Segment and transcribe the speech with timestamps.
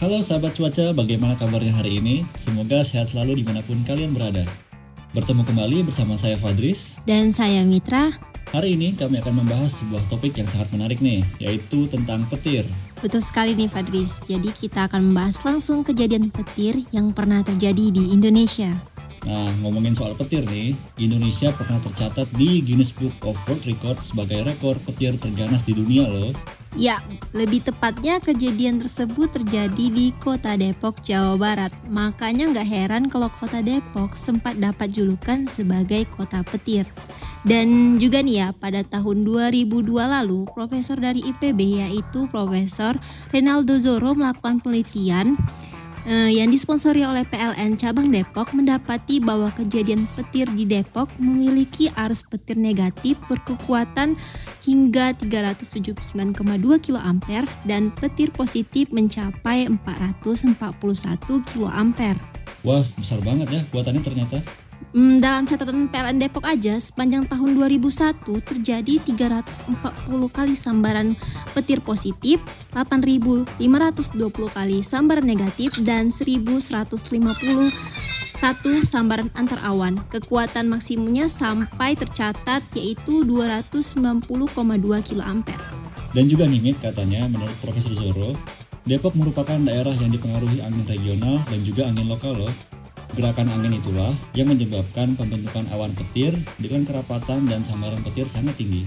[0.00, 2.24] Halo sahabat cuaca, bagaimana kabarnya hari ini?
[2.32, 4.48] Semoga sehat selalu di mana pun kalian berada.
[5.12, 6.96] Bertemu kembali bersama saya Fadris.
[7.04, 8.08] Dan saya Mitra.
[8.48, 12.64] Hari ini kami akan membahas sebuah topik yang sangat menarik nih, yaitu tentang petir.
[13.04, 18.16] Betul sekali nih Fadris, jadi kita akan membahas langsung kejadian petir yang pernah terjadi di
[18.16, 18.72] Indonesia.
[19.28, 24.48] Nah, ngomongin soal petir nih, Indonesia pernah tercatat di Guinness Book of World Records sebagai
[24.48, 26.32] rekor petir terganas di dunia loh.
[26.78, 27.02] Ya,
[27.34, 31.74] lebih tepatnya kejadian tersebut terjadi di kota Depok, Jawa Barat.
[31.90, 36.86] Makanya nggak heran kalau kota Depok sempat dapat julukan sebagai kota petir.
[37.42, 42.94] Dan juga nih ya, pada tahun 2002 lalu, profesor dari IPB yaitu Profesor
[43.34, 45.34] Renaldo Zoro melakukan penelitian
[46.06, 52.22] eh, yang disponsori oleh PLN cabang Depok mendapati bahwa kejadian petir di Depok memiliki arus
[52.24, 54.14] petir negatif berkekuatan
[54.64, 56.36] hingga 379,2
[56.86, 57.12] kA
[57.66, 60.56] dan petir positif mencapai 441
[61.44, 61.82] kA.
[62.60, 64.38] Wah, besar banget ya kuatannya ternyata.
[64.90, 69.70] Hmm, dalam catatan PLN Depok aja sepanjang tahun 2001 terjadi 340
[70.34, 71.14] kali sambaran
[71.54, 72.42] petir positif,
[72.74, 73.54] 8.520
[74.50, 76.90] kali sambaran negatif dan 1.151
[78.82, 79.94] sambaran antar awan.
[80.10, 84.26] Kekuatan maksimumnya sampai tercatat yaitu 290,2
[85.06, 85.30] kA.
[86.10, 88.34] Dan juga nih katanya menurut Profesor Zoro,
[88.82, 92.50] Depok merupakan daerah yang dipengaruhi angin regional dan juga angin lokal loh.
[93.18, 96.30] Gerakan angin itulah yang menyebabkan pembentukan awan petir
[96.62, 98.86] dengan kerapatan dan sambaran petir sangat tinggi.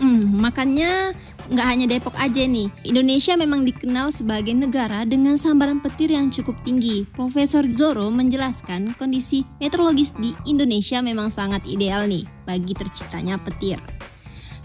[0.00, 1.12] Hmm, makanya
[1.52, 2.72] nggak hanya Depok aja nih.
[2.88, 7.04] Indonesia memang dikenal sebagai negara dengan sambaran petir yang cukup tinggi.
[7.12, 13.76] Profesor Zoro menjelaskan kondisi meteorologis di Indonesia memang sangat ideal nih bagi terciptanya petir.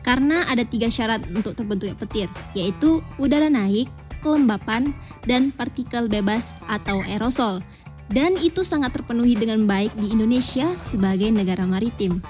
[0.01, 3.91] Karena ada tiga syarat untuk terbentuknya petir, yaitu udara naik,
[4.23, 4.95] kelembapan,
[5.27, 7.59] dan partikel bebas atau aerosol.
[8.07, 12.23] Dan itu sangat terpenuhi dengan baik di Indonesia sebagai negara maritim.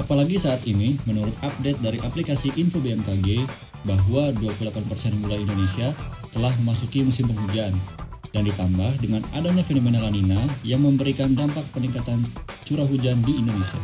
[0.00, 3.44] Apalagi saat ini, menurut update dari aplikasi Info BMKG,
[3.84, 5.88] bahwa 28% wilayah Indonesia
[6.32, 7.76] telah memasuki musim penghujan.
[8.30, 12.22] Dan ditambah dengan adanya fenomena La Nina yang memberikan dampak peningkatan
[12.62, 13.80] curah hujan di Indonesia.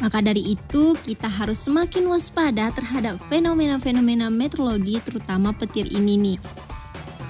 [0.00, 6.38] Maka dari itu, kita harus semakin waspada terhadap fenomena-fenomena meteorologi terutama petir ini nih.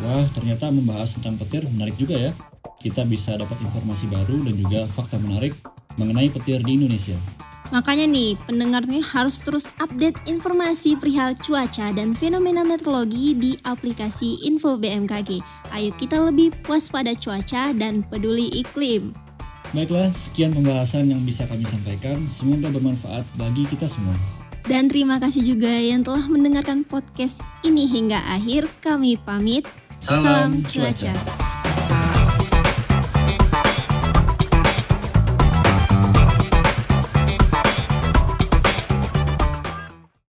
[0.02, 2.32] Wah, ternyata membahas tentang petir menarik juga ya.
[2.80, 5.56] Kita bisa dapat informasi baru dan juga fakta menarik
[5.96, 7.16] mengenai petir di Indonesia.
[7.74, 14.46] Makanya nih, pendengar nih harus terus update informasi perihal cuaca dan fenomena meteorologi di aplikasi
[14.46, 15.42] Info BMKG.
[15.74, 19.10] Ayo kita lebih waspada cuaca dan peduli iklim.
[19.74, 22.22] Baiklah, sekian pembahasan yang bisa kami sampaikan.
[22.30, 24.14] Semoga bermanfaat bagi kita semua.
[24.66, 28.70] Dan terima kasih juga yang telah mendengarkan podcast ini hingga akhir.
[28.78, 29.66] Kami pamit.
[29.98, 31.10] Salam cuaca.
[31.10, 31.45] cuaca.